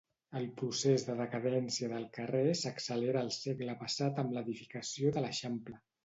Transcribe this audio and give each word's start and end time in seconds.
El 0.37 0.45
procés 0.59 1.03
de 1.09 1.15
decadència 1.17 1.89
del 1.91 2.07
carrer 2.15 2.55
s'accelerà 2.61 3.21
al 3.25 3.29
segle 3.35 3.75
passat 3.81 4.23
amb 4.23 4.33
l'edificació 4.39 5.13
de 5.19 5.23
l'Eixample. 5.27 5.77